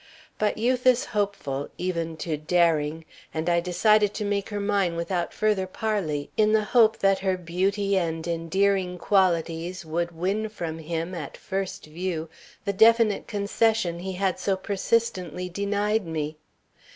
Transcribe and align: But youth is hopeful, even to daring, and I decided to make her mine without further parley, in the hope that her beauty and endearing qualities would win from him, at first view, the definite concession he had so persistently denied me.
But 0.39 0.57
youth 0.57 0.87
is 0.87 1.05
hopeful, 1.13 1.69
even 1.77 2.17
to 2.25 2.35
daring, 2.35 3.05
and 3.35 3.47
I 3.47 3.59
decided 3.59 4.15
to 4.15 4.25
make 4.25 4.49
her 4.49 4.59
mine 4.59 4.95
without 4.95 5.31
further 5.31 5.67
parley, 5.67 6.31
in 6.35 6.53
the 6.53 6.63
hope 6.63 6.97
that 6.97 7.19
her 7.19 7.37
beauty 7.37 7.95
and 7.99 8.27
endearing 8.27 8.97
qualities 8.97 9.85
would 9.85 10.11
win 10.11 10.49
from 10.49 10.79
him, 10.79 11.13
at 11.13 11.37
first 11.37 11.85
view, 11.85 12.29
the 12.65 12.73
definite 12.73 13.27
concession 13.27 13.99
he 13.99 14.13
had 14.13 14.39
so 14.39 14.57
persistently 14.57 15.49
denied 15.49 16.07
me. 16.07 16.39